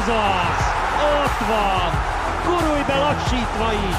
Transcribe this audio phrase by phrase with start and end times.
[0.00, 0.64] Ez az!
[1.22, 1.92] Ott van!
[2.44, 3.96] Gurulj be lassítva is!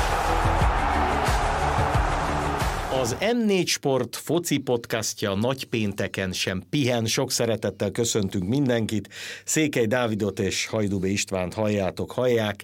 [3.02, 7.06] Az M4 Sport foci podcastja nagy pénteken sem pihen.
[7.06, 9.10] Sok szeretettel köszöntünk mindenkit.
[9.46, 12.64] Székely Dávidot és Hajdubé Istvánt halljátok, hallják.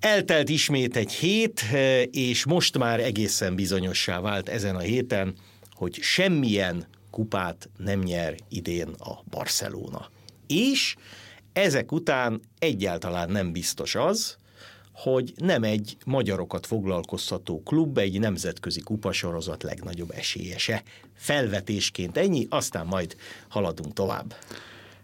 [0.00, 1.64] Eltelt ismét egy hét,
[2.10, 5.34] és most már egészen bizonyossá vált ezen a héten,
[5.72, 10.10] hogy semmilyen kupát nem nyer idén a Barcelona.
[10.46, 10.94] És
[11.58, 14.36] ezek után egyáltalán nem biztos az,
[14.92, 20.82] hogy nem egy magyarokat foglalkoztató klub, egy nemzetközi kupasorozat legnagyobb esélyese.
[21.14, 23.16] Felvetésként ennyi, aztán majd
[23.48, 24.34] haladunk tovább.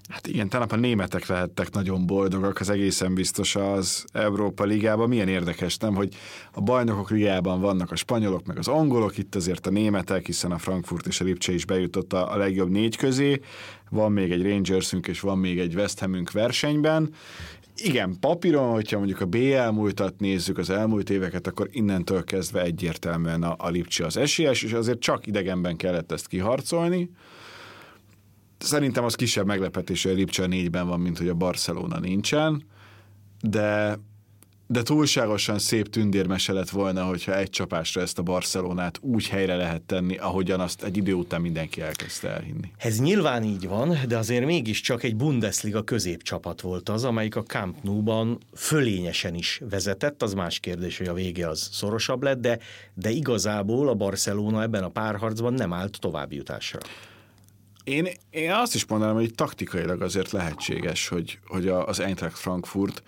[0.08, 5.08] Hát igen, talán a németek lehettek nagyon boldogak, az egészen biztos az Európa Ligában.
[5.08, 6.14] Milyen érdekes, nem, hogy
[6.52, 10.58] a bajnokok ligában vannak a spanyolok, meg az angolok, itt azért a németek, hiszen a
[10.58, 13.40] Frankfurt és a Lipcse is bejutott a, legjobb négy közé.
[13.90, 17.14] Van még egy Rangersünk és van még egy West Hamünk versenyben,
[17.77, 23.42] igen, papíron, hogyha mondjuk a BL múltat nézzük, az elmúlt éveket, akkor innentől kezdve egyértelműen
[23.42, 27.10] a, a Lipcse az esélyes, és azért csak idegenben kellett ezt kiharcolni.
[28.64, 32.64] Szerintem az kisebb meglepetés, hogy a Lipcse négyben van, mint hogy a Barcelona nincsen,
[33.40, 33.98] de
[34.66, 39.82] de túlságosan szép tündérmese lett volna, hogyha egy csapásra ezt a Barcelonát úgy helyre lehet
[39.82, 42.72] tenni, ahogyan azt egy idő után mindenki elkezdte elhinni.
[42.76, 47.76] Ez nyilván így van, de azért mégiscsak egy Bundesliga középcsapat volt az, amelyik a Camp
[47.82, 52.58] Nou-ban fölényesen is vezetett, az más kérdés, hogy a vége az szorosabb lett, de,
[52.94, 56.78] de igazából a Barcelona ebben a párharcban nem állt továbbjutásra.
[57.84, 63.02] Én, én azt is mondanám, hogy taktikailag azért lehetséges, hogy, hogy az Eintracht Frankfurt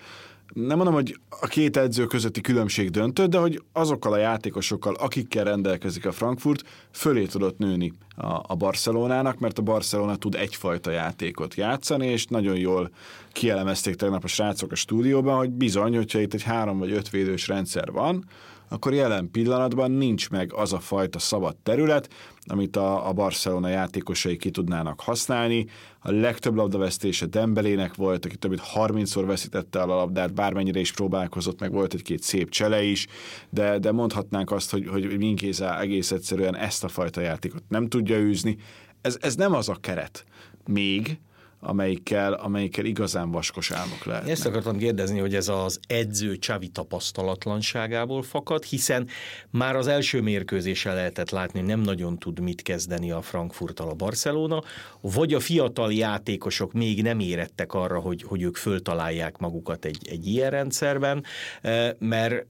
[0.53, 5.43] nem mondom, hogy a két edző közötti különbség döntött, de hogy azokkal a játékosokkal, akikkel
[5.43, 11.55] rendelkezik a Frankfurt, fölé tudott nőni a, a Barcelonának, mert a Barcelona tud egyfajta játékot
[11.55, 12.89] játszani, és nagyon jól
[13.31, 17.47] kielemezték tegnap a srácok a stúdióban, hogy bizony, hogyha itt egy három vagy öt védős
[17.47, 18.25] rendszer van,
[18.69, 22.09] akkor jelen pillanatban nincs meg az a fajta szabad terület,
[22.45, 25.65] amit a, a Barcelona játékosai ki tudnának használni.
[25.99, 30.91] A legtöbb labdavesztése Dembelének volt, aki több mint 30-szor veszítette el a labdát, bármennyire is
[30.91, 33.07] próbálkozott, meg volt egy-két szép csele is,
[33.49, 38.17] de, de mondhatnánk azt, hogy, hogy Minkéza egész egyszerűen ezt a fajta játékot nem tudja
[38.17, 38.57] űzni.
[39.01, 40.25] Ez, ez nem az a keret
[40.65, 41.19] még,
[41.59, 44.29] amelyikkel, amelyikkel igazán vaskos álmok lehet.
[44.29, 49.07] Ezt akartam kérdezni, hogy ez az edző Csavi tapasztalatlanságából fakad, hiszen
[49.49, 54.63] már az első mérkőzésen lehetett látni, nem nagyon tud mit kezdeni a Frankfurttal a Barcelona,
[55.01, 60.27] vagy a fiatal játékosok még nem érettek arra, hogy, hogy ők föltalálják magukat egy, egy
[60.27, 61.23] ilyen rendszerben,
[61.61, 62.45] eh, mert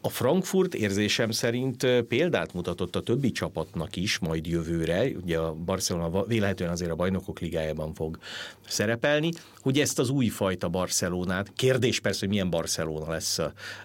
[0.00, 6.24] a Frankfurt érzésem szerint példát mutatott a többi csapatnak is majd jövőre, ugye a Barcelona
[6.24, 8.18] véletlenül azért a bajnokok ligájában fog
[8.68, 13.38] szerepelni, hogy ezt az újfajta Barcelonát, kérdés persze, hogy milyen Barcelona lesz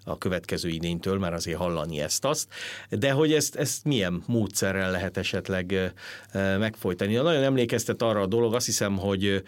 [0.03, 2.47] a, következő idénytől, mert azért hallani ezt-azt,
[2.89, 5.93] de hogy ezt, ezt milyen módszerrel lehet esetleg
[6.33, 7.15] megfojtani.
[7.15, 9.43] Nagyon emlékeztet arra a dolog, azt hiszem, hogy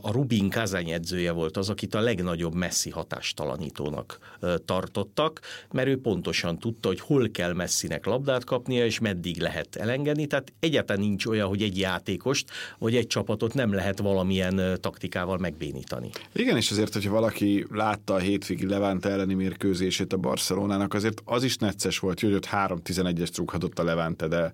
[0.00, 5.40] a Rubin Kazany edzője volt az, akit a legnagyobb messzi hatástalanítónak tartottak,
[5.78, 10.26] mert ő pontosan tudta, hogy hol kell messzinek labdát kapnia, és meddig lehet elengedni.
[10.26, 16.10] Tehát egyáltalán nincs olyan, hogy egy játékost, vagy egy csapatot nem lehet valamilyen taktikával megbénítani.
[16.32, 21.42] Igen, és azért, hogyha valaki látta a hétvégi Levante elleni mérkőzését a Barcelonának, azért az
[21.42, 24.52] is necces volt, hogy ott 3-11-est rúghatott a Levante, de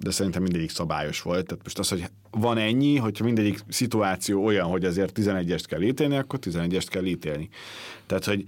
[0.00, 1.46] de szerintem mindegyik szabályos volt.
[1.46, 6.16] Tehát most az, hogy van ennyi, hogyha mindegyik szituáció olyan, hogy azért 11-est kell ítélni,
[6.16, 7.48] akkor 11-est kell ítélni.
[8.06, 8.44] Tehát, hogy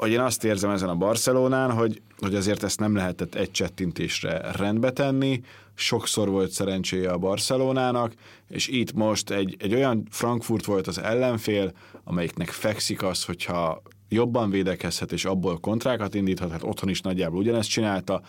[0.00, 4.52] hogy én azt érzem ezen a Barcelonán, hogy, hogy azért ezt nem lehetett egy csettintésre
[4.52, 5.40] rendbe tenni,
[5.74, 8.12] sokszor volt szerencséje a Barcelonának,
[8.48, 11.72] és itt most egy, egy olyan Frankfurt volt az ellenfél,
[12.04, 17.68] amelyiknek fekszik az, hogyha jobban védekezhet, és abból kontrákat indíthat, hát otthon is nagyjából ugyanezt
[17.68, 18.22] csinálta.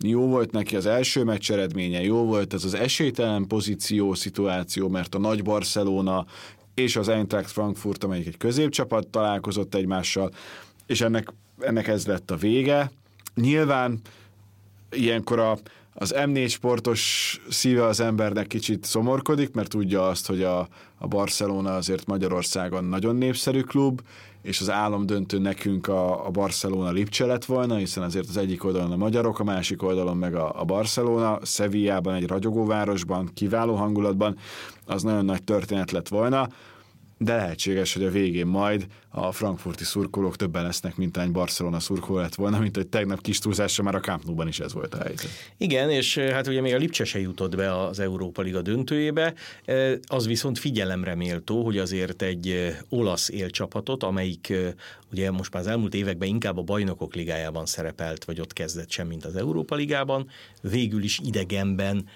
[0.00, 5.14] Jó volt neki az első meccs eredménye, jó volt ez az esélytelen pozíció, szituáció, mert
[5.14, 6.26] a nagy Barcelona
[6.74, 10.30] és az Eintracht Frankfurt, amelyik egy középcsapat találkozott egymással,
[10.86, 12.90] és ennek, ennek ez lett a vége.
[13.34, 14.00] Nyilván
[14.90, 15.58] ilyenkor a,
[15.94, 21.74] az M4 sportos szíve az embernek kicsit szomorkodik, mert tudja azt, hogy a, a Barcelona
[21.74, 24.00] azért Magyarországon nagyon népszerű klub,
[24.42, 28.92] és az álomdöntő nekünk a, a Barcelona Lipcse lett volna, hiszen azért az egyik oldalon
[28.92, 34.36] a magyarok, a másik oldalon meg a, a Barcelona, Sevillában egy ragyogó városban, kiváló hangulatban,
[34.86, 36.48] az nagyon nagy történet lett volna
[37.18, 38.86] de lehetséges, hogy a végén majd
[39.16, 43.38] a frankfurti szurkolók többen lesznek, mint egy Barcelona szurkoló lett volna, mint hogy tegnap kis
[43.38, 45.28] túlzásra már a Camp Nou-ban is ez volt a helyzet.
[45.56, 49.34] Igen, és hát ugye még a Lipcse se jutott be az Európa Liga döntőjébe,
[50.06, 54.52] az viszont figyelemre méltó, hogy azért egy olasz élcsapatot, amelyik
[55.12, 59.06] ugye most már az elmúlt években inkább a bajnokok ligájában szerepelt, vagy ott kezdett sem,
[59.06, 60.28] mint az Európa Ligában,
[60.60, 62.06] végül is idegenben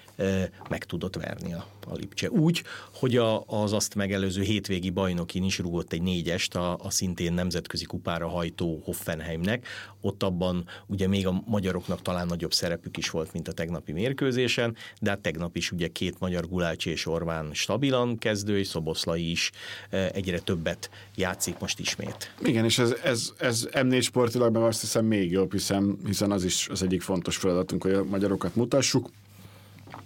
[0.68, 2.30] meg tudott verni a, a Lipcse.
[2.30, 2.62] Úgy,
[2.94, 7.84] hogy a, az azt megelőző hétvégi bajnokin is rúgott egy négyest a, a szintén nemzetközi
[7.84, 9.66] kupára hajtó Hoffenheimnek.
[10.00, 14.76] Ott abban ugye még a magyaroknak talán nagyobb szerepük is volt, mint a tegnapi mérkőzésen,
[15.00, 19.50] de hát tegnap is ugye két magyar Gulácsi és Orván stabilan kezdő, és Szoboszlai is
[19.90, 22.34] egyre többet játszik most ismét.
[22.44, 26.44] Igen, és ez, ez, ez M4 sportilag meg azt hiszem még jobb, hiszen, hiszen az
[26.44, 29.10] is az egyik fontos feladatunk, hogy a magyarokat mutassuk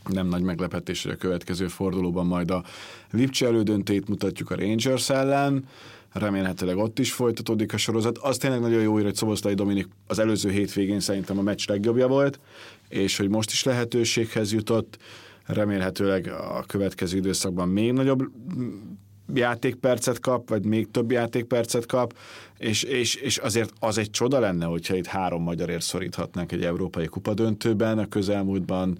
[0.08, 2.64] nem nagy meglepetés, hogy a következő fordulóban majd a
[3.10, 5.68] Lipcse elődöntét mutatjuk a Rangers ellen,
[6.12, 8.18] remélhetőleg ott is folytatódik a sorozat.
[8.18, 12.40] Az tényleg nagyon jó, hogy Szoboszlai Dominik az előző hétvégén szerintem a meccs legjobbja volt,
[12.88, 14.98] és hogy most is lehetőséghez jutott,
[15.46, 18.30] remélhetőleg a következő időszakban még nagyobb
[19.34, 22.14] játékpercet kap, vagy még több játékpercet kap,
[22.58, 27.06] és, és, és azért az egy csoda lenne, hogyha itt három magyarért szoríthatnánk egy európai
[27.06, 27.98] kupa döntőben.
[27.98, 28.98] A közelmúltban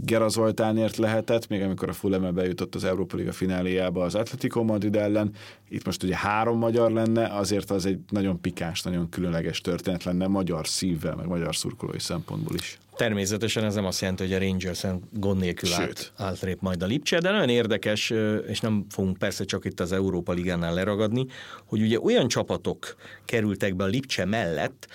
[0.00, 4.96] Gera Zoltánért lehetett, még amikor a Fuleme bejutott az Európa Liga fináléjába az Atletico Madrid
[4.96, 5.32] ellen.
[5.68, 10.26] Itt most ugye három magyar lenne, azért az egy nagyon pikáns, nagyon különleges történet lenne
[10.26, 12.78] magyar szívvel, meg magyar szurkolói szempontból is.
[13.00, 17.18] Természetesen ez nem azt jelenti, hogy a rangers gond nélkül át, átrép majd a Lipcse,
[17.18, 18.12] de nagyon érdekes,
[18.46, 21.26] és nem fogunk persze csak itt az Európa Ligánál leragadni,
[21.66, 24.86] hogy ugye olyan csapatok kerültek be a Lipcse mellett,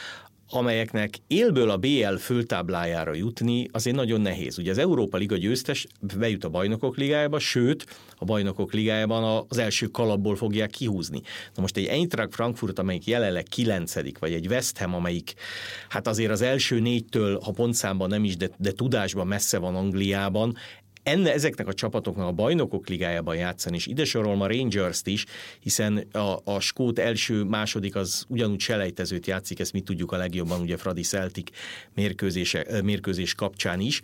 [0.56, 4.58] amelyeknek élből a BL föltáblájára jutni azért nagyon nehéz.
[4.58, 5.88] Ugye az Európa Liga győztes
[6.18, 7.86] bejut a bajnokok ligájába, sőt,
[8.18, 11.22] a bajnokok ligájában az első kalapból fogják kihúzni.
[11.56, 15.34] Na most egy Eintracht Frankfurt, amelyik jelenleg kilencedik, vagy egy West Ham, amelyik
[15.90, 20.56] hát azért az első négytől, ha pontszámban nem is, de, de tudásban messze van Angliában,
[21.06, 25.26] enne ezeknek a csapatoknak a bajnokok ligájában játszani, és ide sorolom a Rangers-t is,
[25.60, 30.62] hiszen a, a Skót első, második az ugyanúgy selejtezőt játszik, ezt mi tudjuk a legjobban,
[30.62, 31.50] ugye Fradi Celtic
[31.94, 34.02] mérkőzése, mérkőzés kapcsán is,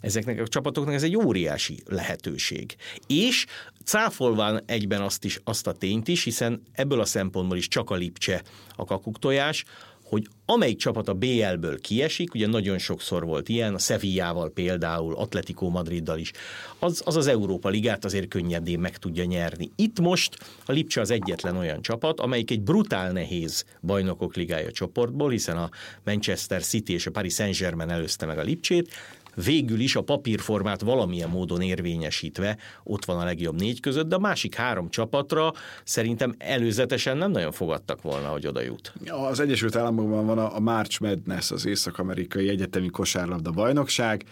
[0.00, 2.76] ezeknek a csapatoknak ez egy óriási lehetőség.
[3.06, 3.46] És
[3.84, 7.94] cáfolván egyben azt, is, azt a tényt is, hiszen ebből a szempontból is csak a
[7.94, 8.42] Lipcse
[8.76, 9.64] a kakuktojás,
[10.12, 15.68] hogy amelyik csapat a BL-ből kiesik, ugye nagyon sokszor volt ilyen, a Sevillával például, Atletico
[15.68, 16.32] Madriddal is,
[16.78, 19.70] az, az az Európa Ligát azért könnyedén meg tudja nyerni.
[19.76, 20.36] Itt most
[20.66, 25.70] a Lipcse az egyetlen olyan csapat, amelyik egy brutál nehéz bajnokok ligája csoportból, hiszen a
[26.04, 28.90] Manchester City és a Paris Saint-Germain előzte meg a Lipcsét,
[29.34, 34.18] végül is a papírformát valamilyen módon érvényesítve ott van a legjobb négy között, de a
[34.18, 35.52] másik három csapatra
[35.84, 38.92] szerintem előzetesen nem nagyon fogadtak volna, hogy oda jut.
[39.30, 44.24] Az Egyesült Államokban van a March Madness, az észak-amerikai egyetemi kosárlabda bajnokság,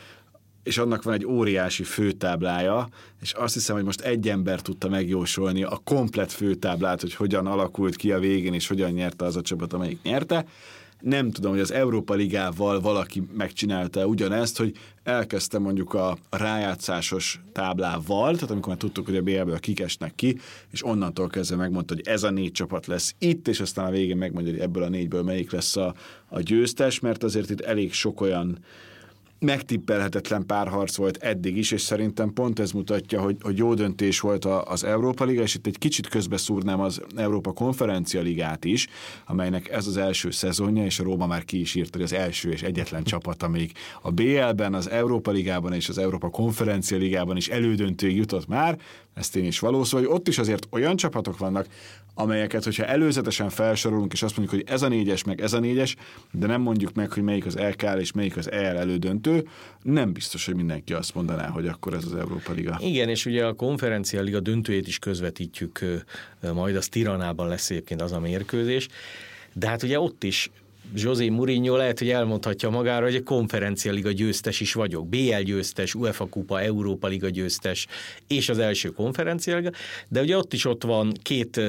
[0.62, 2.88] és annak van egy óriási főtáblája,
[3.20, 7.96] és azt hiszem, hogy most egy ember tudta megjósolni a komplet főtáblát, hogy hogyan alakult
[7.96, 10.44] ki a végén, és hogyan nyerte az a csapat, amelyik nyerte
[11.00, 18.34] nem tudom, hogy az Európa Ligával valaki megcsinálta ugyanezt, hogy elkezdte mondjuk a rájátszásos táblával,
[18.34, 20.38] tehát amikor már tudtuk, hogy a BL-ből kikesnek ki,
[20.70, 24.16] és onnantól kezdve megmondta, hogy ez a négy csapat lesz itt, és aztán a végén
[24.16, 25.94] megmondja, hogy ebből a négyből melyik lesz a,
[26.28, 28.58] a győztes, mert azért itt elég sok olyan
[29.40, 34.44] megtippelhetetlen párharc volt eddig is, és szerintem pont ez mutatja, hogy, hogy jó döntés volt
[34.44, 38.88] az Európa Liga, és itt egy kicsit közbeszúrnám az Európa Konferencia Ligát is,
[39.26, 42.50] amelynek ez az első szezonja, és a Róma már ki is írta, hogy az első
[42.50, 43.72] és egyetlen csapat, amelyik
[44.02, 48.78] a BL-ben, az Európa Ligában és az Európa Konferencia Ligában is elődöntőig jutott már,
[49.14, 51.66] ezt én is való, szóval, hogy ott is azért olyan csapatok vannak,
[52.14, 55.96] amelyeket, hogyha előzetesen felsorolunk, és azt mondjuk, hogy ez a négyes, meg ez a négyes,
[56.32, 59.29] de nem mondjuk meg, hogy melyik az LKL és melyik az EL elődöntő,
[59.82, 62.78] nem biztos, hogy mindenki azt mondaná, hogy akkor ez az Európa Liga.
[62.82, 65.84] Igen, és ugye a konferencia liga döntőjét is közvetítjük
[66.54, 68.88] majd, az Tiranában lesz egyébként az a mérkőzés,
[69.52, 70.50] de hát ugye ott is
[70.94, 75.08] José Mourinho lehet, hogy elmondhatja magára, hogy egy konferencia liga győztes is vagyok.
[75.08, 77.86] BL győztes, UEFA kupa, Európa liga győztes,
[78.26, 79.70] és az első konferencia liga,
[80.08, 81.60] de ugye ott is ott van két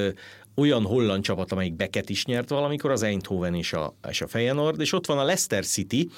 [0.54, 4.80] olyan holland csapat, amelyik Beket is nyert valamikor, az Eindhoven és a, és a Feyenoord,
[4.80, 6.08] és ott van a Leicester City,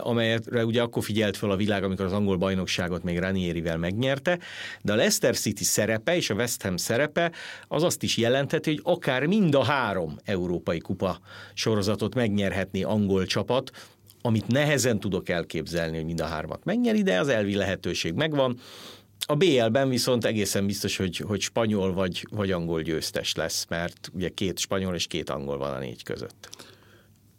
[0.00, 4.38] amelyre ugye akkor figyelt fel a világ, amikor az angol bajnokságot még Ranierivel megnyerte,
[4.82, 7.32] de a Leicester City szerepe és a West Ham szerepe
[7.68, 11.18] az azt is jelentheti, hogy akár mind a három európai kupa
[11.54, 13.70] sorozatot megnyerhetné angol csapat,
[14.26, 18.58] amit nehezen tudok elképzelni, hogy mind a hármat megnyeri, de az elvi lehetőség megvan
[19.26, 24.28] A BL-ben viszont egészen biztos, hogy, hogy spanyol vagy, vagy angol győztes lesz, mert ugye
[24.28, 26.48] két spanyol és két angol van a négy között.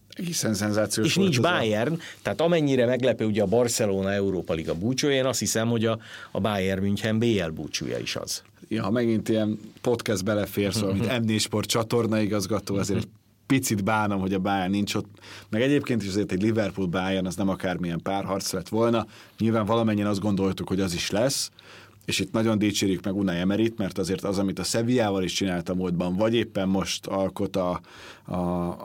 [0.10, 4.74] Egészen szenzációs És nincs ez a- Bayern, tehát amennyire meglepő ugye a Barcelona Európa Liga
[4.75, 6.00] búcsúja, én azt hiszem, hogy a,
[6.32, 8.44] a Bayern München BL búcsúja is az.
[8.68, 13.08] Ja, ha megint ilyen podcast belefér, szóval, mint MD Sport csatorna igazgató, azért egy
[13.48, 15.20] picit bánom, hogy a Bayern nincs ott.
[15.50, 19.06] Meg egyébként is azért egy Liverpool Bayern az nem akármilyen párharc lett volna.
[19.40, 21.52] Nyilván valamennyien azt gondoltuk, hogy az is lesz,
[22.06, 25.70] és itt nagyon dicsérjük meg Unai Emerit, mert azért az, amit a Sevillával is csinált
[25.70, 27.82] a múltban, vagy éppen most alkot a,
[28.25, 28.36] a,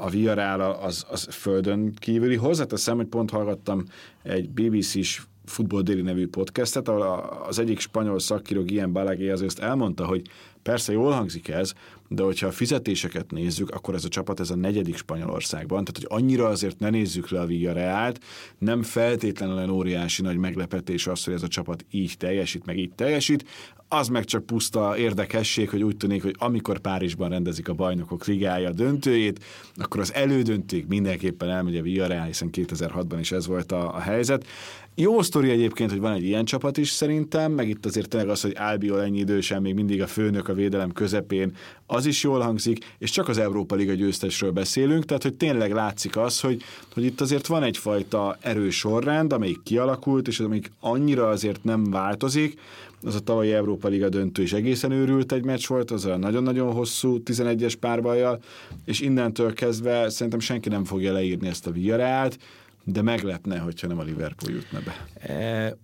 [0.04, 2.36] a Villarreal, az, az földön kívüli.
[2.36, 3.84] Hozzáteszem, hogy pont hallgattam
[4.22, 7.02] egy BBC-s Futbol Déli nevű podcastet, ahol
[7.48, 10.22] az egyik spanyol szakíró Guillem Balaguer azért elmondta, hogy
[10.62, 11.72] persze jól hangzik ez,
[12.12, 16.22] de hogyha a fizetéseket nézzük, akkor ez a csapat ez a negyedik Spanyolországban, tehát hogy
[16.22, 18.20] annyira azért ne nézzük le a Villareált,
[18.58, 22.92] nem feltétlenül olyan óriási nagy meglepetés az, hogy ez a csapat így teljesít, meg így
[22.92, 23.44] teljesít,
[23.92, 28.70] az meg csak puszta érdekesség, hogy úgy tűnik, hogy amikor Párizsban rendezik a bajnokok ligája
[28.70, 29.44] döntőjét,
[29.76, 34.46] akkor az elődöntőig mindenképpen elmegy a Villarreal, hiszen 2006-ban is ez volt a, a helyzet.
[34.94, 38.40] Jó sztori egyébként, hogy van egy ilyen csapat is szerintem, meg itt azért tényleg az,
[38.40, 41.56] hogy Albiol ennyi idősen még mindig a főnök a védelem közepén,
[41.86, 46.16] az is jól hangzik, és csak az Európa Liga győztesről beszélünk, tehát hogy tényleg látszik
[46.16, 46.62] az, hogy,
[46.94, 52.58] hogy itt azért van egyfajta erős sorrend, amelyik kialakult, és amelyik annyira azért nem változik,
[53.02, 56.72] az a tavalyi Európa Liga döntő is egészen őrült egy meccs volt, az a nagyon-nagyon
[56.72, 58.42] hosszú 11-es párbajjal,
[58.84, 62.38] és innentől kezdve szerintem senki nem fogja leírni ezt a Villarrealt,
[62.84, 65.06] de meglepne, hogyha nem a Liverpool jutna be.
[65.34, 65.76] E,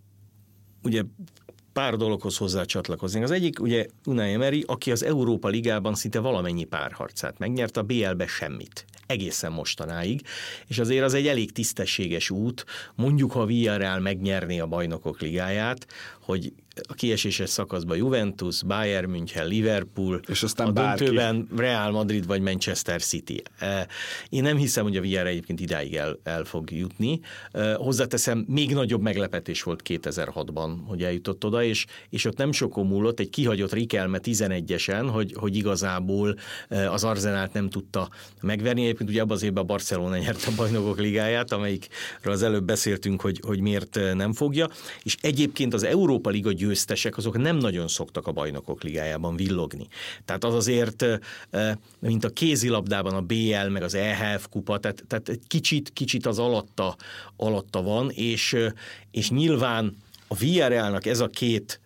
[0.83, 1.03] ugye
[1.77, 3.23] pár dologhoz hozzá csatlakozni.
[3.23, 8.27] Az egyik, ugye Unai Emery, aki az Európa Ligában szinte valamennyi párharcát megnyerte, a BL-be
[8.27, 8.85] semmit.
[9.07, 10.21] Egészen mostanáig,
[10.67, 15.87] és azért az egy elég tisztességes út, mondjuk, ha Villarreal megnyerné a bajnokok ligáját,
[16.27, 16.53] hogy
[16.89, 21.05] a kieséses szakaszban Juventus, Bayern München, Liverpool, És aztán a bárki.
[21.05, 23.43] döntőben Real Madrid vagy Manchester City.
[23.59, 23.89] E,
[24.29, 27.21] Én nem hiszem, hogy a Villarreal egyébként idáig el, el fog jutni.
[27.53, 32.87] E, Hozzáteszem, még nagyobb meglepetés volt 2006-ban, hogy eljutott oda, és, és ott nem sokon
[32.87, 36.37] múlott egy kihagyott Rikelme 11-esen, hogy, hogy igazából
[36.69, 38.09] e, az Arzenált nem tudta
[38.43, 38.83] megverni.
[38.83, 43.21] Egyébként ugye abban az évben a Barcelona nyerte a bajnokok ligáját, amelyikről az előbb beszéltünk,
[43.21, 44.69] hogy, hogy miért nem fogja.
[45.03, 45.83] És egyébként az
[46.17, 49.87] Európa Liga győztesek, azok nem nagyon szoktak a bajnokok ligájában villogni.
[50.25, 51.05] Tehát az azért,
[51.99, 56.39] mint a kézilabdában a BL, meg az EHF kupa, tehát, tehát egy kicsit, kicsit az
[56.39, 56.97] alatta,
[57.37, 58.57] alatta van, és,
[59.11, 59.97] és nyilván
[60.29, 61.81] a Villarrealnak ez a két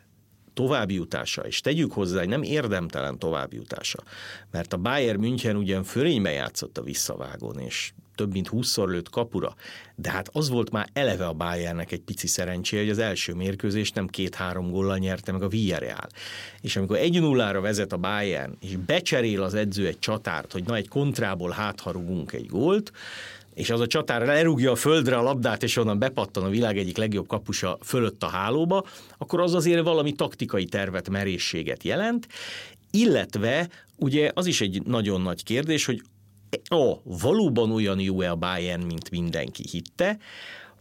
[0.54, 3.98] továbbjutása, és tegyük hozzá, hogy nem érdemtelen továbbjutása,
[4.50, 9.54] mert a Bayern München ugyan fölénybe játszott a visszavágón, és több mint 20-szor lőtt kapura,
[9.94, 13.94] de hát az volt már eleve a Bayernnek egy pici szerencséje, hogy az első mérkőzést
[13.94, 16.06] nem két-három góllal nyerte meg a Villarreal.
[16.60, 20.88] És amikor 1-0-ra vezet a Bayern, és becserél az edző egy csatárt, hogy na egy
[20.88, 22.92] kontrából hátharugunk egy gólt,
[23.54, 26.96] és az a csatár lerúgja a földre a labdát, és onnan bepattan a világ egyik
[26.96, 28.84] legjobb kapusa fölött a hálóba,
[29.18, 32.28] akkor az azért valami taktikai tervet, merészséget jelent,
[32.90, 36.02] illetve ugye az is egy nagyon nagy kérdés, hogy
[36.64, 40.18] a, valóban olyan jó-e a Bayern, mint mindenki hitte,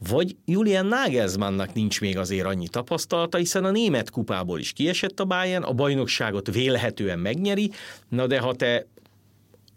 [0.07, 5.25] vagy Julian Nagelsmannnak nincs még azért annyi tapasztalata, hiszen a német kupából is kiesett a
[5.25, 7.71] Bayern, a bajnokságot vélhetően megnyeri,
[8.09, 8.85] na de ha te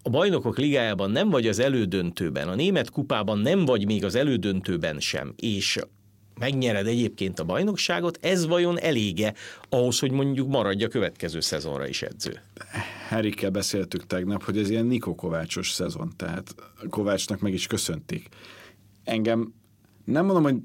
[0.02, 5.00] a bajnokok ligájában nem vagy az elődöntőben, a német kupában nem vagy még az elődöntőben
[5.00, 5.78] sem, és
[6.42, 9.34] megnyered egyébként a bajnokságot, ez vajon elége
[9.68, 12.40] ahhoz, hogy mondjuk maradja a következő szezonra is edző?
[13.08, 16.54] Herikkel beszéltük tegnap, hogy ez ilyen Niko Kovácsos szezon, tehát
[16.90, 18.28] Kovácsnak meg is köszöntik.
[19.04, 19.54] Engem
[20.04, 20.56] nem mondom, hogy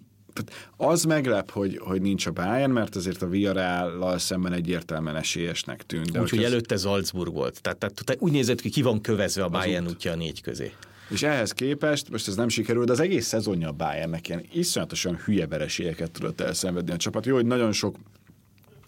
[0.77, 6.17] az meglep, hogy, hogy nincs a Bayern, mert azért a Villarreal szemben egyértelműen esélyesnek tűnt.
[6.17, 7.62] Úgyhogy előtte Salzburg volt.
[7.62, 10.74] Tehát, tehát, tehát úgy nézett ki, ki van kövezve a Bayern útja a négy közé.
[11.10, 15.16] És ehhez képest, most ez nem sikerült, de az egész szezonja a Bayernnek ilyen iszonyatosan
[15.16, 17.26] hülye vereségeket tudott elszenvedni a csapat.
[17.26, 17.96] Jó, hogy nagyon sok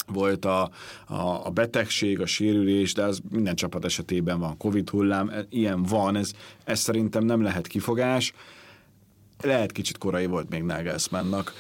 [0.08, 0.70] volt a,
[1.08, 5.84] a, a betegség, a sérülés, de az minden csapat esetében van Covid hullám, e- ilyen
[5.84, 6.32] van, ez,
[6.64, 8.34] ez szerintem nem lehet kifogás.
[9.42, 11.54] Lehet kicsit korai volt még Nagelsmannnak.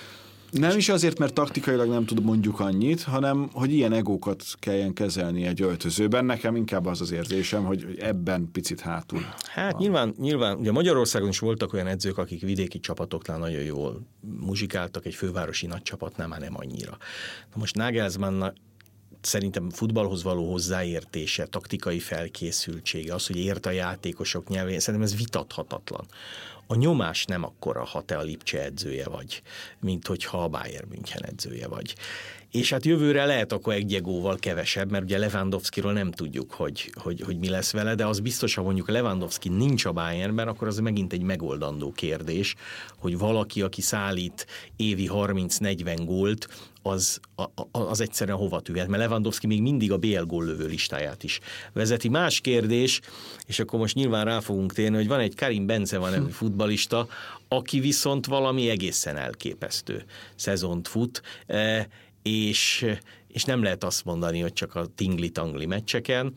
[0.51, 5.46] Nem is azért, mert taktikailag nem tud mondjuk annyit, hanem hogy ilyen egókat kelljen kezelni
[5.46, 6.25] egy öltözőben.
[6.25, 9.22] Nekem inkább az az érzésem, hogy ebben picit hátul.
[9.46, 14.01] Hát nyilván, nyilván, ugye Magyarországon is voltak olyan edzők, akik vidéki csapatoknál nagyon jól
[14.39, 16.98] muzsikáltak, egy fővárosi nagy csapatnál már nem annyira.
[17.53, 18.44] Na most Nagelsmann
[19.22, 26.06] szerintem futballhoz való hozzáértése, taktikai felkészültsége, az, hogy ért a játékosok nyelvén, szerintem ez vitathatatlan.
[26.72, 29.42] A nyomás nem akkora, ha te a Lipcse edzője vagy,
[29.80, 31.96] mint hogyha a Bayern München edzője vagy.
[32.51, 37.22] És hát jövőre lehet akkor egy Diegóval kevesebb, mert ugye Lewandowskiról nem tudjuk, hogy, hogy,
[37.22, 40.79] hogy mi lesz vele, de az biztos, ha mondjuk Lewandowski nincs a Bayernben, akkor az
[40.79, 42.56] megint egy megoldandó kérdés,
[42.98, 46.48] hogy valaki, aki szállít évi 30-40 gólt,
[46.82, 47.20] az,
[47.72, 51.39] az egyszerűen hova tűhet, mert Lewandowski még mindig a BL góllövő listáját is
[51.74, 52.10] vezeti.
[52.10, 53.01] Más kérdés,
[53.46, 57.08] és akkor most nyilván rá fogunk térni, hogy van egy Karim Benzema nevű futbalista,
[57.48, 60.03] aki viszont valami egészen elképesztő
[60.36, 61.88] szezont fut, e,
[62.22, 62.86] és,
[63.28, 66.34] és nem lehet azt mondani, hogy csak a tingli-tangli meccseken,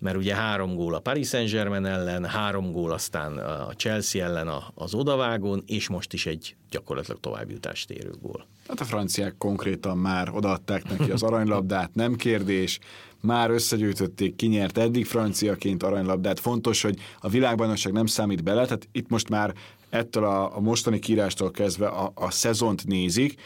[0.00, 4.94] mert ugye három gól a Paris Saint-Germain ellen, három gól aztán a Chelsea ellen az
[4.94, 8.46] odavágón, és most is egy gyakorlatilag továbbjutást érő gól.
[8.68, 12.78] Hát a franciák konkrétan már odaadták neki az aranylabdát, nem kérdés,
[13.20, 16.40] már összegyűjtötték, kinyert eddig franciaként aranylabdát.
[16.40, 19.54] Fontos, hogy a világbajnokság nem számít bele, tehát itt most már
[19.90, 23.40] ettől a, a mostani kírástól kezdve a, a szezont nézik,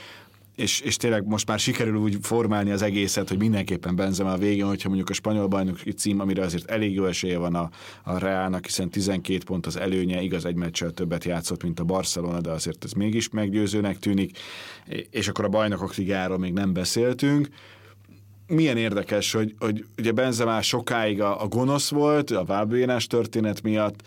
[0.58, 4.66] és, és tényleg most már sikerül úgy formálni az egészet, hogy mindenképpen Benzema a végén,
[4.66, 7.70] hogyha mondjuk a spanyol bajnoki cím, amire azért elég jó esélye van a,
[8.02, 12.40] a Reálnak, hiszen 12 pont az előnye, igaz egy meccsel többet játszott, mint a Barcelona,
[12.40, 14.38] de azért ez mégis meggyőzőnek tűnik,
[15.10, 17.48] és akkor a bajnokok ligáról még nem beszéltünk,
[18.46, 24.02] milyen érdekes, hogy, hogy ugye Benzema sokáig a, a gonosz volt, a vábbénás történet miatt,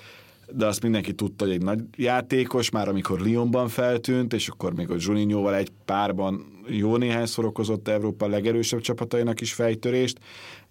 [0.53, 4.89] de azt mindenki tudta, hogy egy nagy játékos, már amikor Lyonban feltűnt, és akkor még
[4.89, 10.19] a Zsulinyóval egy párban jó néhányszor okozott Európa legerősebb csapatainak is fejtörést,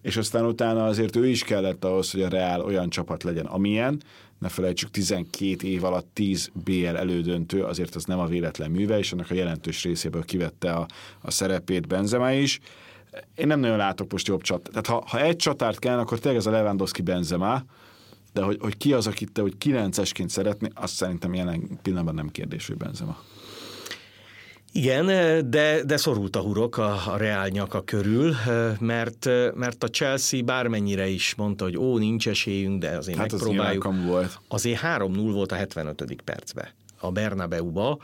[0.03, 4.03] és aztán utána azért ő is kellett ahhoz, hogy a Real olyan csapat legyen, amilyen,
[4.39, 9.13] ne felejtsük, 12 év alatt 10 BL elődöntő, azért az nem a véletlen műve, és
[9.13, 10.87] annak a jelentős részéből kivette a,
[11.21, 12.61] a szerepét Benzema is.
[13.35, 14.71] Én nem nagyon látok most jobb csatát.
[14.71, 17.63] Tehát ha, ha egy csatárt kell, akkor tényleg ez a Lewandowski Benzema,
[18.33, 22.29] de hogy, hogy ki az, akit te hogy kilencesként szeretni, azt szerintem jelen pillanatban nem
[22.29, 23.17] kérdés, hogy Benzema.
[24.73, 25.07] Igen,
[25.51, 28.35] de, de szorult a hurok a, a Reál nyaka körül,
[28.79, 33.85] mert, mert a Chelsea bármennyire is mondta, hogy ó, nincs esélyünk, de azért hát megpróbáljuk.
[33.85, 34.41] Az volt.
[34.49, 36.23] Azért 3-0 volt a 75.
[36.25, 36.69] percben
[37.01, 37.99] a Bernabeu-ba,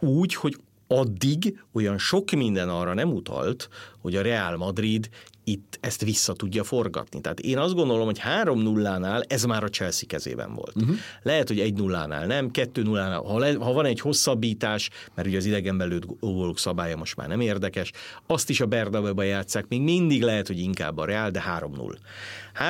[0.00, 0.56] úgy, hogy
[0.92, 3.68] addig olyan sok minden arra nem utalt,
[4.00, 5.08] hogy a Real Madrid
[5.44, 7.20] itt ezt vissza tudja forgatni.
[7.20, 10.76] Tehát én azt gondolom, hogy 3-0-nál ez már a Chelsea kezében volt.
[10.76, 10.96] Uh-huh.
[11.22, 15.76] Lehet, hogy 1-0-nál nem, 2-0-nál, ha, le, ha van egy hosszabbítás, mert ugye az idegen
[15.76, 17.92] belőtt gólok szabálya most már nem érdekes,
[18.26, 21.96] azt is a Bernabeu-ba játszák, még mindig lehet, hogy inkább a Real, de 3-0.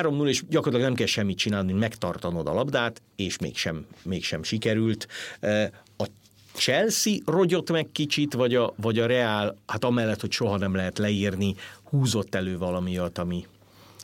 [0.01, 5.07] 3-0, és gyakorlatilag nem kell semmit csinálni, megtartanod a labdát, és mégsem, mégsem sikerült.
[5.97, 6.05] A
[6.53, 10.97] Chelsea rogyott meg kicsit, vagy a, vagy a Real, hát amellett, hogy soha nem lehet
[10.97, 13.45] leírni, húzott elő valamiat, ami,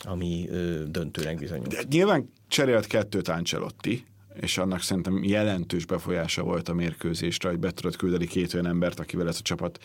[0.03, 1.67] ami ö, döntőnek bizonyult.
[1.67, 4.05] De nyilván cserélt kettőt Ancelotti,
[4.41, 8.99] és annak szerintem jelentős befolyása volt a mérkőzésre, hogy be tudott küldeni két olyan embert,
[8.99, 9.79] akivel ez a csapat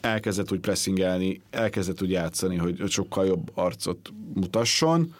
[0.00, 5.14] elkezdett úgy pressingelni, elkezdett úgy játszani, hogy, sokkal jobb arcot mutasson,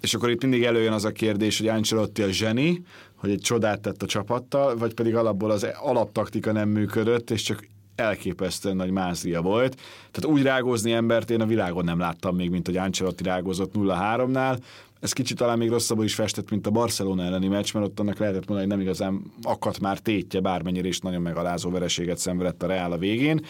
[0.00, 2.82] és akkor itt mindig előjön az a kérdés, hogy Ancelotti a zseni,
[3.14, 7.68] hogy egy csodát tett a csapattal, vagy pedig alapból az alaptaktika nem működött, és csak
[7.94, 9.76] elképesztően nagy mázlia volt.
[10.10, 14.58] Tehát úgy rágózni embert én a világon nem láttam még, mint hogy Ancelotti rágózott 0-3-nál.
[15.00, 18.18] Ez kicsit talán még rosszabbul is festett, mint a Barcelona elleni meccs, mert ott annak
[18.18, 22.66] lehetett mondani, hogy nem igazán akadt már tétje, bármennyire is nagyon megalázó vereséget szenvedett a
[22.66, 23.44] Reál a végén.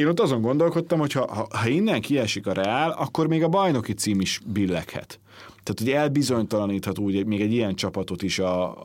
[0.00, 3.48] Én ott azon gondolkodtam, hogy ha, ha, ha innen kiesik a Reál, akkor még a
[3.48, 5.20] bajnoki cím is billeghet.
[5.62, 8.76] Tehát, hogy elbizonytalaníthat úgy még egy ilyen csapatot is a,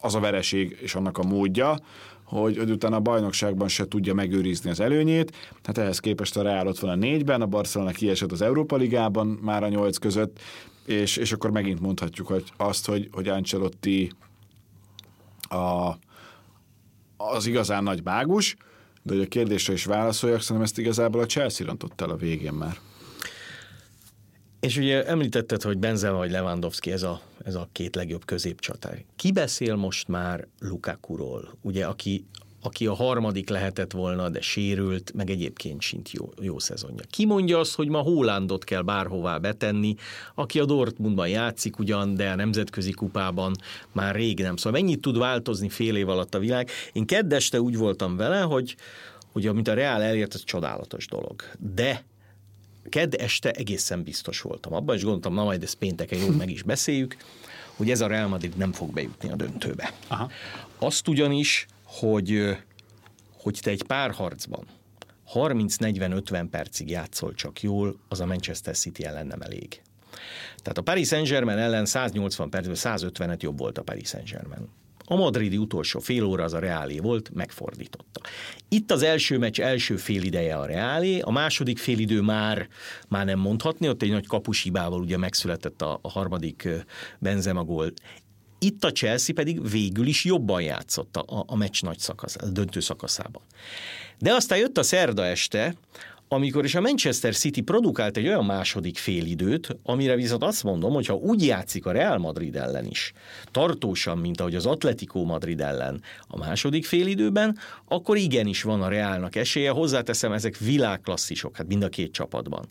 [0.00, 1.78] az a vereség és annak a módja,
[2.24, 5.36] hogy, hogy utána a bajnokságban se tudja megőrizni az előnyét.
[5.62, 9.26] Hát ehhez képest a Real ott van a négyben, a Barcelona kiesett az Európa Ligában
[9.26, 10.40] már a nyolc között,
[10.86, 14.12] és, és akkor megint mondhatjuk hogy azt, hogy, hogy Ancelotti
[15.40, 15.92] a,
[17.16, 18.56] az igazán nagy mágus,
[19.02, 22.52] de hogy a kérdésre is válaszoljak, szerintem ezt igazából a Chelsea rontott el a végén
[22.52, 22.76] már.
[24.60, 29.04] És ugye említetted, hogy Benzema vagy Lewandowski ez a, ez a két legjobb középcsatár.
[29.16, 32.26] Ki beszél most már Lukakuról, ugye, aki,
[32.62, 37.02] aki a harmadik lehetett volna, de sérült, meg egyébként sincs jó, jó szezonja.
[37.10, 39.94] Ki mondja azt, hogy ma Hólandot kell bárhová betenni,
[40.34, 43.54] aki a Dortmundban játszik ugyan, de a nemzetközi kupában
[43.92, 44.56] már rég nem.
[44.56, 46.70] Szóval mennyit tud változni fél év alatt a világ?
[46.92, 48.76] Én keddeste úgy voltam vele, hogy,
[49.32, 51.42] hogy amit a Real elért, ez csodálatos dolog.
[51.58, 52.04] De
[52.88, 54.72] kedd este egészen biztos voltam.
[54.72, 57.16] Abban is gondoltam, na majd ezt pénteken jól meg is beszéljük,
[57.76, 59.92] hogy ez a Real Madrid nem fog bejutni a döntőbe.
[60.08, 60.30] Aha.
[60.78, 61.66] Azt ugyanis,
[61.98, 62.56] hogy,
[63.32, 64.66] hogy te egy párharcban
[65.34, 69.82] 30-40-50 percig játszol csak jól, az a Manchester City ellen nem elég.
[70.56, 74.68] Tehát a Paris Saint-Germain ellen 180 percben 150-et jobb volt a Paris Saint-Germain.
[75.04, 78.20] A madridi utolsó fél óra az a Reálé volt, megfordította.
[78.68, 82.68] Itt az első meccs első fél ideje a Reálé, a második fél idő már,
[83.08, 86.68] már nem mondhatni, ott egy nagy kapusibával ugye megszületett a, a harmadik
[87.18, 87.92] Benzema gól.
[88.62, 92.80] Itt a Chelsea pedig végül is jobban játszott a, a meccs nagy szakasz, a döntő
[92.80, 93.42] szakaszában.
[94.18, 95.74] De aztán jött a szerda este,
[96.28, 101.06] amikor is a Manchester City produkált egy olyan második félidőt, amire viszont azt mondom, hogy
[101.06, 103.12] ha úgy játszik a Real Madrid ellen is,
[103.50, 109.36] tartósan, mint ahogy az Atletico Madrid ellen a második félidőben, akkor igenis van a Realnak
[109.36, 109.70] esélye.
[109.70, 112.68] Hozzáteszem, ezek világklasszisok, hát mind a két csapatban.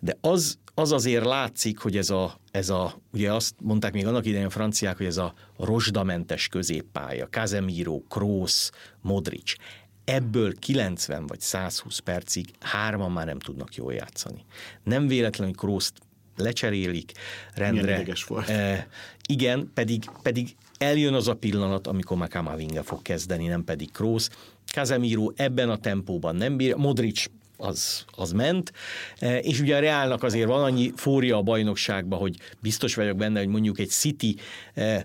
[0.00, 4.26] De az, az azért látszik, hogy ez a, ez a, ugye azt mondták még annak
[4.26, 9.52] idején a franciák, hogy ez a rozsdamentes középpálya, Casemiro, Kroos, Modric,
[10.04, 14.44] ebből 90 vagy 120 percig hárman már nem tudnak jól játszani.
[14.84, 15.92] Nem véletlenül Krószt
[16.36, 17.12] lecserélik
[17.54, 18.04] rendre.
[18.26, 18.48] volt.
[18.48, 18.88] E,
[19.26, 24.30] igen, pedig, pedig eljön az a pillanat, amikor már Kamavinga fog kezdeni, nem pedig Krósz.
[24.72, 27.24] Casemiro ebben a tempóban nem bír, Modric
[27.58, 28.72] az, az ment,
[29.18, 33.38] e, és ugye a Reálnak azért van annyi fória a bajnokságban, hogy biztos vagyok benne,
[33.38, 34.36] hogy mondjuk egy City
[34.74, 35.04] e,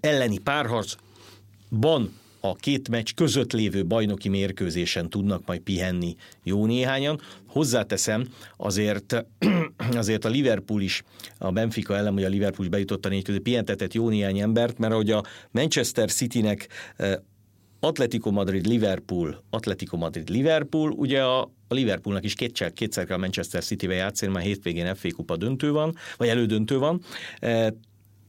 [0.00, 7.20] elleni párharcban a két meccs között lévő bajnoki mérkőzésen tudnak majd pihenni jó néhányan.
[7.46, 9.24] Hozzáteszem, azért,
[10.02, 11.02] azért a Liverpool is,
[11.38, 14.78] a Benfica ellen, hogy a Liverpool is bejutott a négy közé, pihentetett jó néhány embert,
[14.78, 17.14] mert ahogy a Manchester Citynek eh,
[17.80, 23.20] Atletico Madrid, Liverpool, Atletico Madrid, Liverpool, ugye a, a Liverpoolnak is kétszer, kétszer kell a
[23.20, 27.02] Manchester City-be játszani, már hétvégén FA kupa döntő van, vagy elődöntő van,
[27.38, 27.66] eh,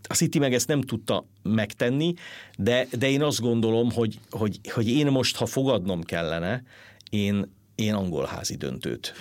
[0.10, 2.14] a City meg ezt nem tudta megtenni,
[2.58, 6.64] de, de én azt gondolom, hogy, hogy, hogy én most, ha fogadnom kellene,
[7.10, 9.14] én, én angol házi döntőt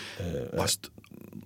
[0.56, 0.90] azt,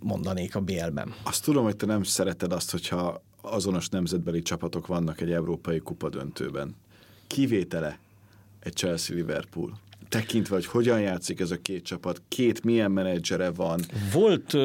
[0.01, 1.15] mondanék a BL-ben.
[1.23, 6.09] Azt tudom, hogy te nem szereted azt, hogyha azonos nemzetbeli csapatok vannak egy európai kupa
[6.09, 6.77] döntőben.
[7.27, 7.99] Kivétele
[8.63, 13.81] egy Chelsea-Liverpool tekintve, hogy hogyan játszik ez a két csapat, két milyen menedzsere van.
[14.13, 14.57] Volt,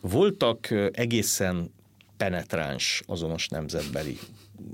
[0.00, 1.70] voltak egészen
[2.16, 4.18] penetráns, azonos nemzetbeli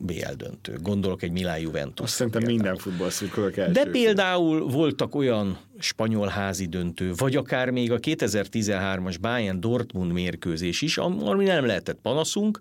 [0.01, 0.79] BL döntő.
[0.83, 2.07] Gondolok egy Milán Juventus.
[2.07, 3.73] Azt szerintem minden futballszurkolók első.
[3.73, 10.83] De például voltak olyan spanyol házi döntő, vagy akár még a 2013-as Bayern Dortmund mérkőzés
[10.83, 12.59] is, ami nem lehetett panaszunk,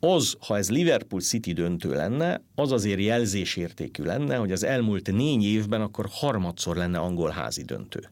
[0.00, 5.44] az, ha ez Liverpool City döntő lenne, az azért jelzésértékű lenne, hogy az elmúlt négy
[5.44, 8.10] évben akkor harmadszor lenne angol házi döntő.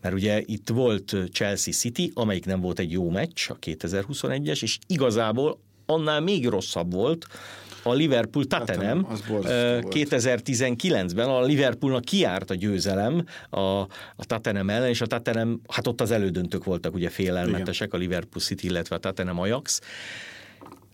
[0.00, 4.78] Mert ugye itt volt Chelsea City, amelyik nem volt egy jó meccs, a 2021-es, és
[4.86, 7.26] igazából annál még rosszabb volt,
[7.82, 13.88] a Liverpool Tottenham 2019-ben a Liverpoolnak kiárt a győzelem a, a
[14.26, 18.00] Tottenham ellen, és a Tottenham, hát ott az elődöntök voltak ugye félelmetesek, Igen.
[18.00, 19.80] a Liverpool City, illetve a Tottenham Ajax,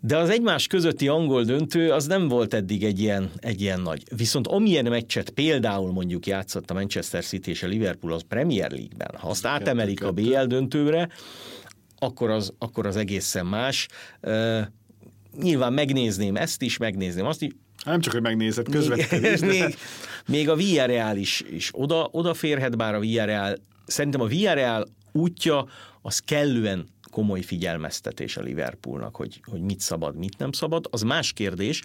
[0.05, 4.03] de az egymás közötti angol döntő az nem volt eddig egy ilyen, egy ilyen nagy.
[4.17, 9.11] Viszont amilyen meccset például mondjuk játszott a Manchester City és a Liverpool az Premier League-ben,
[9.19, 11.09] ha azt átemelik a BL döntőre,
[11.99, 13.89] akkor az, akkor az egészen más.
[14.23, 14.61] Uh,
[15.41, 17.51] nyilván megnézném ezt is, megnézném azt is,
[17.85, 19.77] nem csak, hogy megnézed, közvetlenül még, még,
[20.27, 25.67] még a Villarreal is, is oda, oda férhet, bár a Villarreal, szerintem a Villarreal útja
[26.03, 30.87] az kellően komoly figyelmeztetés a Liverpoolnak, hogy, hogy mit szabad, mit nem szabad.
[30.91, 31.83] Az más kérdés,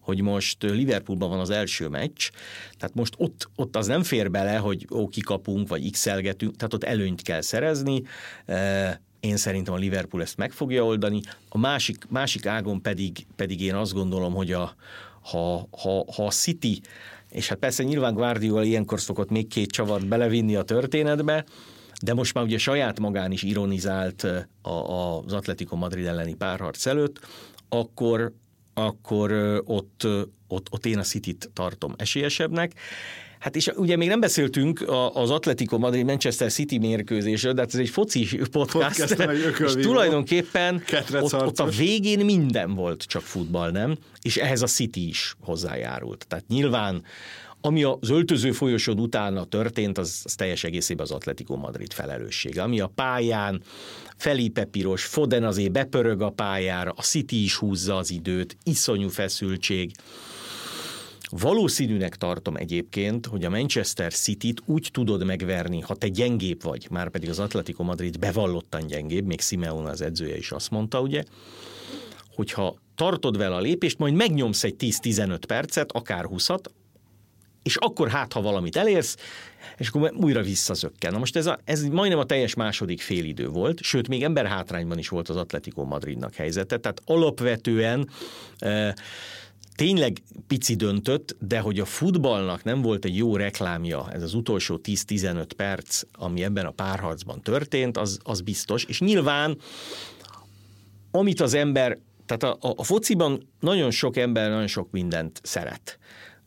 [0.00, 2.28] hogy most Liverpoolban van az első meccs,
[2.78, 6.84] tehát most ott, ott az nem fér bele, hogy ó, kikapunk, vagy x tehát ott
[6.84, 8.02] előnyt kell szerezni,
[9.20, 11.20] én szerintem a Liverpool ezt meg fogja oldani.
[11.48, 14.74] A másik, másik ágon pedig, pedig én azt gondolom, hogy a,
[15.20, 16.80] ha, ha, ha a City,
[17.30, 21.44] és hát persze nyilván Guardiola ilyenkor szokott még két csavart belevinni a történetbe,
[22.02, 24.22] de most már ugye saját magán is ironizált
[24.62, 27.20] a, a, az Atletico Madrid elleni párharc előtt,
[27.68, 28.32] akkor,
[28.74, 29.32] akkor
[29.64, 30.06] ott,
[30.48, 32.72] ott, ott én a City-t tartom esélyesebbnek.
[33.38, 37.80] Hát és ugye még nem beszéltünk az Atletico Madrid Manchester City mérkőzésről, de hát ez
[37.80, 40.82] egy foci podcast, podcast és tulajdonképpen
[41.12, 43.96] ott, ott a végén minden volt csak futball, nem?
[44.22, 46.26] És ehhez a City is hozzájárult.
[46.28, 47.02] Tehát nyilván
[47.60, 52.62] ami az öltöző folyosón utána történt, az, az teljes egészében az Atletico Madrid felelőssége.
[52.62, 53.62] Ami a pályán
[54.16, 59.90] Felipe Piros, Foden azért bepörög a pályára, a City is húzza az időt, iszonyú feszültség.
[61.30, 67.08] Valószínűnek tartom egyébként, hogy a Manchester City-t úgy tudod megverni, ha te gyengébb vagy, már
[67.08, 71.22] pedig az Atletico Madrid bevallottan gyengébb, még Simeone az edzője is azt mondta, ugye,
[72.34, 76.64] hogyha tartod vele a lépést, majd megnyomsz egy 10-15 percet, akár 20-at,
[77.62, 79.16] és akkor hát, ha valamit elérsz,
[79.76, 81.12] és akkor újra visszazökken.
[81.12, 84.98] Na most ez, a, ez majdnem a teljes második félidő volt, sőt, még ember hátrányban
[84.98, 88.08] is volt az Atletico Madridnak helyzete, tehát alapvetően
[88.58, 88.94] e,
[89.74, 94.80] tényleg pici döntött, de hogy a futballnak nem volt egy jó reklámja, ez az utolsó
[94.84, 98.84] 10-15 perc, ami ebben a párharcban történt, az, az biztos.
[98.84, 99.58] És nyilván,
[101.10, 105.98] amit az ember, tehát a, a, a fociban nagyon sok ember nagyon sok mindent szeret.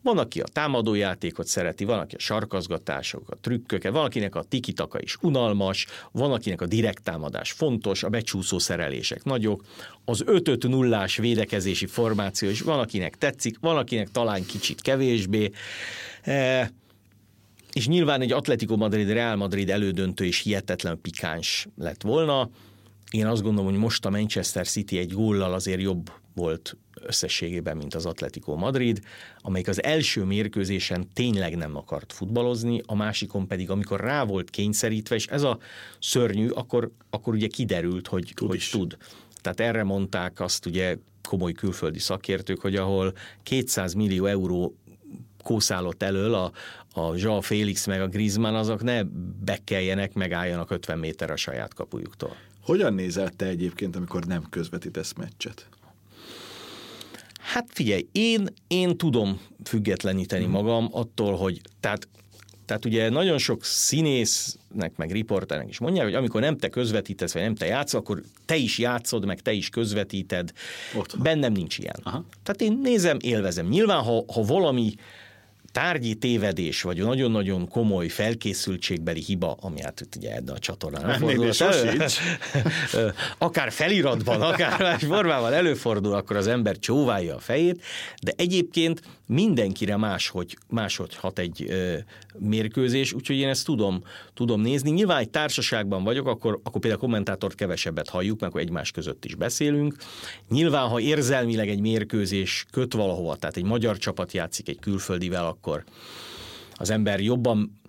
[0.02, 5.00] Van, aki a támadójátékot szereti, van, aki a sarkazgatások, a trükköket, van, akinek a tikitaka
[5.00, 9.64] is unalmas, van, akinek a direkt támadás fontos, a becsúszó szerelések nagyok,
[10.04, 15.50] az 5 0 védekezési formáció is van, akinek tetszik, van, akinek talán kicsit kevésbé.
[16.22, 16.70] E,
[17.72, 22.50] és nyilván egy Atletico Madrid, Real Madrid elődöntő is hihetetlen pikáns lett volna.
[23.10, 27.94] Én azt gondolom, hogy most a Manchester City egy góllal azért jobb volt összességében, mint
[27.94, 29.00] az Atletico Madrid,
[29.40, 35.14] amelyik az első mérkőzésen tényleg nem akart futballozni, a másikon pedig, amikor rá volt kényszerítve,
[35.14, 35.58] és ez a
[36.00, 38.48] szörnyű, akkor, akkor ugye kiderült, hogy tud.
[38.48, 38.96] Hogy tud.
[39.40, 40.96] Tehát erre mondták azt ugye
[41.28, 43.12] komoly külföldi szakértők, hogy ahol
[43.42, 44.76] 200 millió euró
[45.42, 46.52] kószálott elől a,
[47.00, 49.02] a Jean Félix meg a Griezmann, azok ne
[49.44, 52.36] bekkeljenek, megálljanak 50 méter a saját kapujuktól.
[52.60, 55.68] Hogyan nézel te egyébként, amikor nem közvetítesz meccset?
[57.52, 60.52] Hát figyelj, én, én tudom függetleníteni hmm.
[60.52, 62.08] magam attól, hogy tehát
[62.66, 67.42] tehát ugye nagyon sok színésznek, meg riporternek is mondják, hogy amikor nem te közvetítesz, vagy
[67.42, 70.52] nem te játszol, akkor te is játszod, meg te is közvetíted.
[70.96, 71.18] Ott.
[71.18, 71.96] Bennem nincs ilyen.
[72.02, 72.24] Aha.
[72.42, 73.66] Tehát én nézem, élvezem.
[73.66, 74.94] Nyilván, ha, ha valami
[75.72, 81.52] tárgyi tévedés, vagy nagyon-nagyon komoly felkészültségbeli hiba, ami hát ugye ebben a csatornán fordul.
[83.38, 87.82] akár feliratban, akár más formában előfordul, akkor az ember csóválja a fejét,
[88.22, 91.96] de egyébként mindenkire máshogy, máshogy hat egy ö,
[92.38, 94.02] mérkőzés, úgyhogy én ezt tudom,
[94.34, 94.90] tudom nézni.
[94.90, 99.96] Nyilván egy társaságban vagyok, akkor, akkor például kommentátort kevesebbet halljuk, akkor egymás között is beszélünk.
[100.48, 105.84] Nyilván, ha érzelmileg egy mérkőzés köt valahova, tehát egy magyar csapat játszik egy külföldivel, akkor
[106.74, 107.80] az ember jobban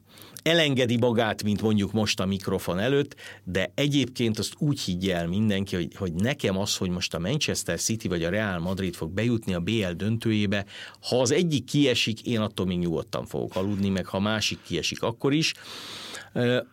[0.44, 5.76] elengedi magát, mint mondjuk most a mikrofon előtt, de egyébként azt úgy higgye el mindenki,
[5.76, 9.54] hogy, hogy nekem az, hogy most a Manchester City vagy a Real Madrid fog bejutni
[9.54, 10.66] a BL döntőjébe,
[11.02, 15.34] ha az egyik kiesik, én attól még nyugodtan fogok aludni, meg ha másik kiesik, akkor
[15.34, 15.54] is.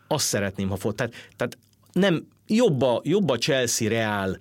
[0.09, 0.95] Azt szeretném, ha fog.
[0.95, 1.59] Tehát, tehát
[1.93, 4.39] nem, jobb a, jobb a Chelsea-Real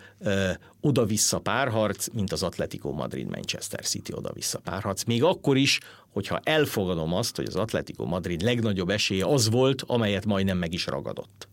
[0.82, 5.04] oda-vissza párharc, mint az Atletico Madrid-Manchester City oda-vissza párharc.
[5.04, 10.26] Még akkor is, hogyha elfogadom azt, hogy az Atletico Madrid legnagyobb esélye az volt, amelyet
[10.26, 11.48] majdnem meg is ragadott.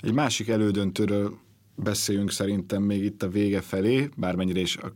[0.00, 1.38] Egy másik elődöntőről
[1.74, 4.92] beszéljünk szerintem még itt a vége felé, bármennyire is a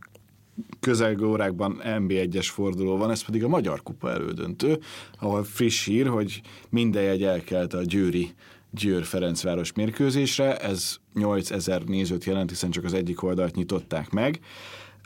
[0.79, 4.79] közelgő órákban MB1-es forduló van, ez pedig a Magyar Kupa elődöntő,
[5.19, 8.33] ahol friss hír, hogy minden jegy elkelt a Győri
[8.71, 14.39] Győr-Ferencváros mérkőzésre, ez 8000 nézőt jelent, hiszen csak az egyik oldalt nyitották meg.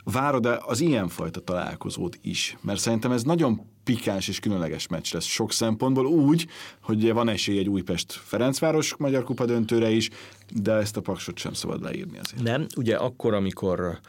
[0.04, 2.56] Várod-e az ilyenfajta találkozót is?
[2.60, 3.60] Mert szerintem ez nagyon
[3.94, 6.46] pikáns és különleges meccs lesz sok szempontból, úgy,
[6.80, 10.08] hogy van esély egy Újpest-Ferencváros Magyar Kupa döntőre is,
[10.54, 12.42] de ezt a paksot sem szabad leírni azért.
[12.42, 14.00] Nem, ugye akkor, amikor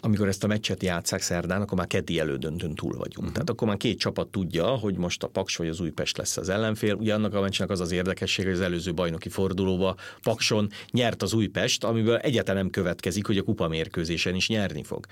[0.00, 3.16] amikor ezt a meccset játszák szerdán, akkor már keddi elődöntőn túl vagyunk.
[3.16, 3.32] Uh-huh.
[3.32, 6.48] Tehát akkor már két csapat tudja, hogy most a Paks vagy az Újpest lesz az
[6.48, 6.94] ellenfél.
[6.94, 11.32] Ugye annak a meccsnek az az érdekesség, hogy az előző bajnoki fordulóba Pakson nyert az
[11.32, 15.06] Újpest, amiből egyáltalán nem következik, hogy a kupa mérkőzésen is nyerni fog.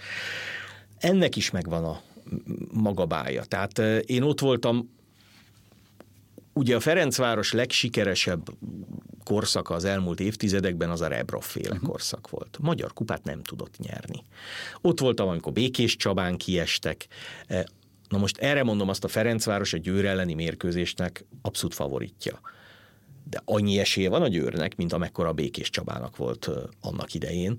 [0.98, 2.00] Ennek is megvan a
[2.72, 3.44] maga bája.
[3.44, 4.98] Tehát én ott voltam
[6.52, 8.48] Ugye a Ferencváros legsikeresebb
[9.24, 11.88] korszaka az elmúlt évtizedekben az a Rebrov féle uh-huh.
[11.88, 12.58] korszak volt.
[12.60, 14.24] Magyar kupát nem tudott nyerni.
[14.80, 17.06] Ott voltam, amikor Békés Csabán kiestek.
[18.08, 22.40] Na most erre mondom azt a Ferencváros a Győr elleni mérkőzésnek abszolút favoritja
[23.30, 27.56] de annyi esélye van a Győrnek, mint amekkora Békés Csabának volt annak idején.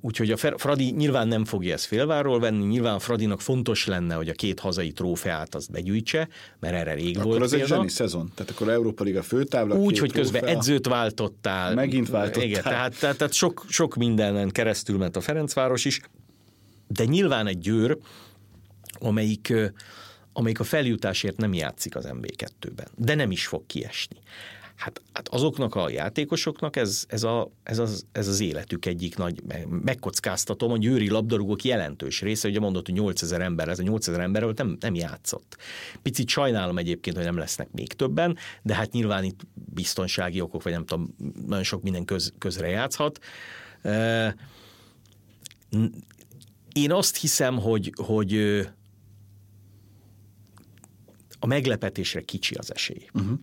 [0.00, 4.32] Úgyhogy a Fradi nyilván nem fogja ezt félvárról venni, nyilván Fradinak fontos lenne, hogy a
[4.32, 8.32] két hazai trófeát azt begyűjtse, mert erre rég akkor volt Akkor az egy zseni szezon,
[8.34, 10.58] tehát akkor Európa Liga főtábla, Úgy, hogy közben trófea.
[10.58, 11.74] edzőt váltottál.
[11.74, 12.48] Megint váltottál.
[12.48, 16.00] Igen, tehát, tehát, tehát sok, sok mindenen keresztül ment a Ferencváros is,
[16.86, 17.98] de nyilván egy Győr,
[18.98, 19.52] amelyik
[20.32, 24.16] amelyik a feljutásért nem játszik az MB2-ben, de nem is fog kiesni.
[24.80, 29.42] Hát, hát azoknak a játékosoknak ez, ez, a, ez, az, ez az életük egyik nagy,
[29.68, 34.42] megkockáztatom, a győri labdarúgók jelentős része, ugye mondott, hogy 8000 ember, ez a 8000 ember
[34.42, 35.56] nem, nem játszott.
[36.02, 40.72] Picit sajnálom egyébként, hogy nem lesznek még többen, de hát nyilván itt biztonsági okok, vagy
[40.72, 41.14] nem tudom,
[41.46, 43.18] nagyon sok minden köz, közre játszhat.
[46.72, 48.34] Én azt hiszem, hogy, hogy
[51.38, 53.06] a meglepetésre kicsi az esély.
[53.12, 53.38] Uh-huh.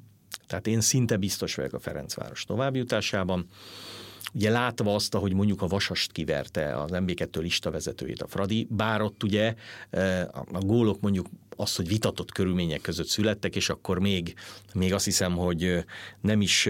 [0.48, 3.48] Tehát én szinte biztos vagyok a Ferencváros továbbjutásában.
[4.34, 9.02] ugye látva azt, hogy mondjuk a Vasast kiverte az MB2 lista vezetőjét a Fradi, bár
[9.02, 9.56] ott ugye
[10.52, 14.34] a gólok mondjuk az, hogy vitatott körülmények között születtek, és akkor még,
[14.74, 15.86] még azt hiszem, hogy
[16.22, 16.70] nem is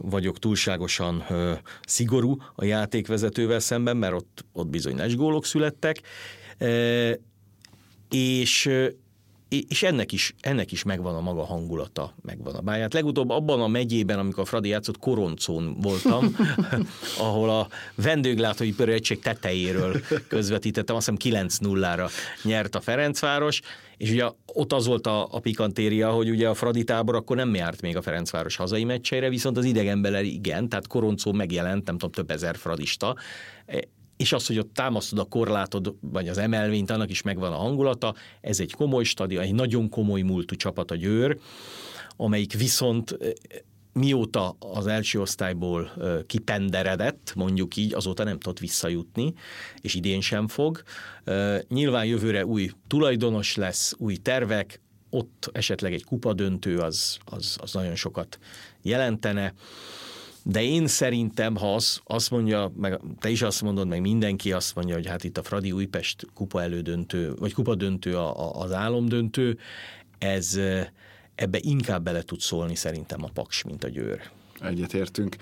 [0.00, 1.24] vagyok túlságosan
[1.86, 6.00] szigorú a játékvezetővel szemben, mert ott, ott bizony gólok születtek,
[8.10, 8.70] és
[9.68, 12.92] és ennek is, ennek is megvan a maga hangulata, megvan a báját.
[12.92, 16.36] Legutóbb abban a megyében, amikor a Fradi játszott, Koroncón voltam,
[17.18, 22.10] ahol a vendéglátóipari egység tetejéről közvetítettem, azt hiszem 9-0-ra
[22.42, 23.60] nyert a Ferencváros,
[23.96, 27.54] és ugye ott az volt a, a pikantéria, hogy ugye a Fradi tábor akkor nem
[27.54, 32.10] járt még a Ferencváros hazai meccseire, viszont az idegenbeli igen, tehát Koroncó megjelent, nem tudom,
[32.10, 33.16] több ezer fradista,
[34.16, 38.14] és az, hogy ott támasztod a korlátod, vagy az emelvényt, annak is megvan a hangulata.
[38.40, 41.38] Ez egy komoly stadion, egy nagyon komoly múltú csapat a Győr,
[42.16, 43.18] amelyik viszont
[43.92, 45.92] mióta az első osztályból
[46.26, 49.34] kipenderedett, mondjuk így, azóta nem tudott visszajutni,
[49.80, 50.82] és idén sem fog.
[51.68, 57.94] Nyilván jövőre új tulajdonos lesz, új tervek, ott esetleg egy kupadöntő az, az, az nagyon
[57.94, 58.38] sokat
[58.82, 59.54] jelentene.
[60.46, 64.74] De én szerintem, ha az, azt mondja, meg te is azt mondod, meg mindenki azt
[64.74, 68.72] mondja, hogy hát itt a Fradi Újpest kupa elődöntő, vagy kupa döntő a, a, az
[68.72, 69.58] álomdöntő,
[70.18, 70.60] ez
[71.34, 74.20] ebbe inkább bele tud szólni szerintem a Paks, mint a Győr.
[74.60, 75.36] Egyetértünk.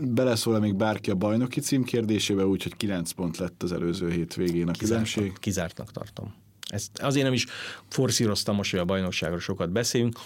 [0.00, 4.72] Beleszól-e még bárki a bajnoki cím kérdésébe, úgyhogy 9 pont lett az előző hétvégén a
[4.72, 5.38] kizártnak, különbség?
[5.40, 6.34] Kizártnak tartom.
[6.68, 7.46] Ezt azért nem is
[7.88, 10.18] forszíroztam most, hogy a bajnokságról sokat beszélünk,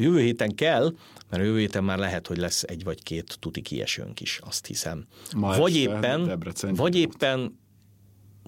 [0.00, 0.94] Jövő héten kell,
[1.30, 5.06] mert jövő héten már lehet, hogy lesz egy vagy két tuti kiesőnk is, azt hiszem.
[5.36, 7.58] Ma vagy éppen, vagy éppen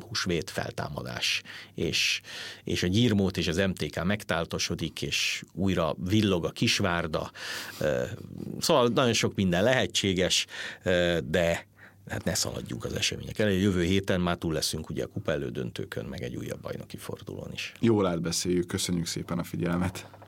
[0.07, 1.43] húsvét feltámadás,
[1.75, 2.21] és,
[2.65, 7.31] és a gyírmót és az MTK megtáltosodik, és újra villog a kisvárda.
[8.59, 10.47] Szóval nagyon sok minden lehetséges,
[11.25, 11.67] de
[12.09, 13.61] hát ne szaladjunk az események elé.
[13.61, 17.73] Jövő héten már túl leszünk ugye a kupa elődöntőkön, meg egy újabb bajnoki fordulón is.
[17.81, 20.20] Jól átbeszéljük, köszönjük szépen a figyelmet!